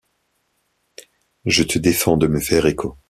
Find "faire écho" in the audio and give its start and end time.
2.39-2.97